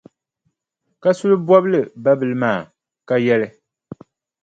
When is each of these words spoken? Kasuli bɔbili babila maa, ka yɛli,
Kasuli 1.01 1.35
bɔbili 1.47 1.79
babila 2.03 2.35
maa, 2.41 2.59
ka 3.07 3.15
yɛli, 3.25 3.47